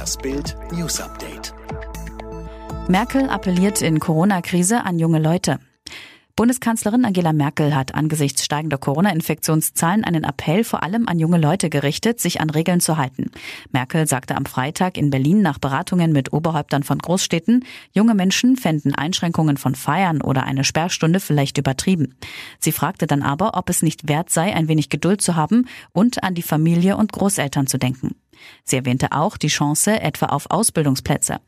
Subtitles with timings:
[0.00, 1.52] Das Bild News Update.
[2.88, 5.58] Merkel appelliert in Corona-Krise an junge Leute.
[6.36, 12.18] Bundeskanzlerin Angela Merkel hat angesichts steigender Corona-Infektionszahlen einen Appell vor allem an junge Leute gerichtet,
[12.18, 13.30] sich an Regeln zu halten.
[13.72, 18.94] Merkel sagte am Freitag in Berlin nach Beratungen mit Oberhäuptern von Großstädten, junge Menschen fänden
[18.94, 22.14] Einschränkungen von Feiern oder eine Sperrstunde vielleicht übertrieben.
[22.58, 26.22] Sie fragte dann aber, ob es nicht wert sei, ein wenig Geduld zu haben und
[26.22, 28.14] an die Familie und Großeltern zu denken.
[28.64, 31.40] Sie erwähnte auch die Chance etwa auf Ausbildungsplätze.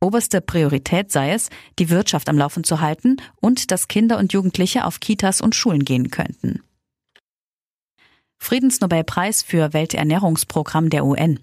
[0.00, 1.48] Oberste Priorität sei es,
[1.78, 5.84] die Wirtschaft am Laufen zu halten und dass Kinder und Jugendliche auf Kitas und Schulen
[5.84, 6.62] gehen könnten.
[8.38, 11.40] Friedensnobelpreis für Welternährungsprogramm der UN.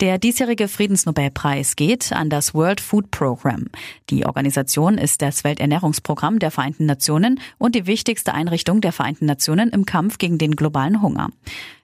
[0.00, 3.66] Der diesjährige Friedensnobelpreis geht an das World Food Program.
[4.10, 9.68] Die Organisation ist das Welternährungsprogramm der Vereinten Nationen und die wichtigste Einrichtung der Vereinten Nationen
[9.68, 11.28] im Kampf gegen den globalen Hunger.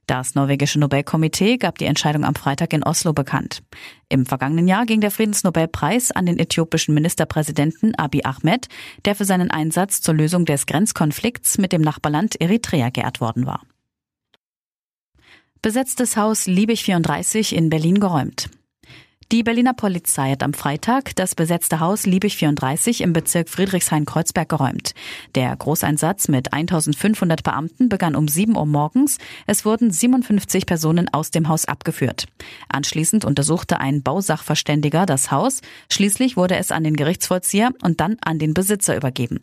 [0.08, 3.62] Das norwegische Nobelkomitee gab die Entscheidung am Freitag in Oslo bekannt.
[4.08, 8.68] Im vergangenen Jahr ging der Friedensnobelpreis an den äthiopischen Ministerpräsidenten Abiy Ahmed,
[9.04, 13.60] der für seinen Einsatz zur Lösung des Grenzkonflikts mit dem Nachbarland Eritrea geehrt worden war.
[15.60, 18.48] Besetztes Haus Liebig 34 in Berlin geräumt.
[19.30, 24.94] Die Berliner Polizei hat am Freitag das besetzte Haus Liebig 34 im Bezirk Friedrichshain-Kreuzberg geräumt.
[25.34, 29.18] Der Großeinsatz mit 1500 Beamten begann um 7 Uhr morgens.
[29.46, 32.24] Es wurden 57 Personen aus dem Haus abgeführt.
[32.70, 35.60] Anschließend untersuchte ein Bausachverständiger das Haus.
[35.92, 39.40] Schließlich wurde es an den Gerichtsvollzieher und dann an den Besitzer übergeben.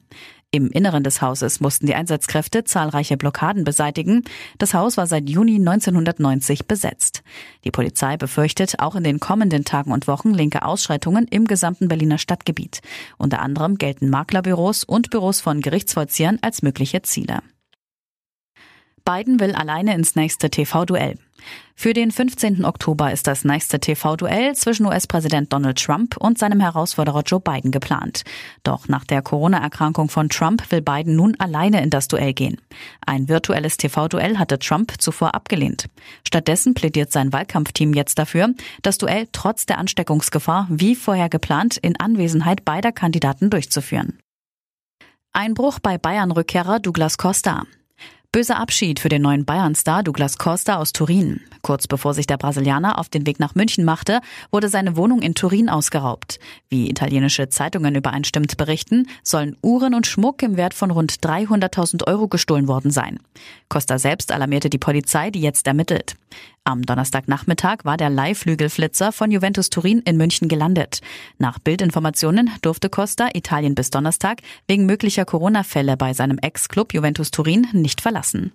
[0.56, 4.24] Im Inneren des Hauses mussten die Einsatzkräfte zahlreiche Blockaden beseitigen.
[4.58, 7.24] Das Haus war seit Juni 1990 besetzt.
[7.66, 12.20] Die Polizei befürchtet auch in den kommenden Tagen und Wochen linke Ausschreitungen im gesamten Berliner
[12.20, 12.80] Stadtgebiet.
[13.18, 17.40] Unter anderem gelten Maklerbüros und Büros von Gerichtsvollziehern als mögliche Ziele.
[19.04, 21.20] Biden will alleine ins nächste TV-Duell.
[21.78, 22.66] Für den 15.
[22.66, 28.24] Oktober ist das nächste TV-Duell zwischen US-Präsident Donald Trump und seinem Herausforderer Joe Biden geplant.
[28.64, 32.60] Doch nach der Corona-Erkrankung von Trump will Biden nun alleine in das Duell gehen.
[33.06, 35.86] Ein virtuelles TV-Duell hatte Trump zuvor abgelehnt.
[36.26, 42.00] Stattdessen plädiert sein Wahlkampfteam jetzt dafür, das Duell trotz der Ansteckungsgefahr wie vorher geplant in
[42.00, 44.18] Anwesenheit beider Kandidaten durchzuführen.
[45.34, 47.64] Einbruch bei Bayern-Rückkehrer Douglas Costa.
[48.36, 51.40] Böser Abschied für den neuen Bayern-Star Douglas Costa aus Turin.
[51.62, 54.20] Kurz bevor sich der Brasilianer auf den Weg nach München machte,
[54.52, 56.38] wurde seine Wohnung in Turin ausgeraubt.
[56.68, 62.28] Wie italienische Zeitungen übereinstimmt berichten, sollen Uhren und Schmuck im Wert von rund 300.000 Euro
[62.28, 63.22] gestohlen worden sein.
[63.70, 66.18] Costa selbst alarmierte die Polizei, die jetzt ermittelt.
[66.68, 71.02] Am Donnerstagnachmittag war der Leihflügelflitzer von Juventus Turin in München gelandet.
[71.38, 77.68] Nach Bildinformationen durfte Costa Italien bis Donnerstag wegen möglicher Corona-Fälle bei seinem Ex-Club Juventus Turin
[77.74, 78.52] nicht verlassen.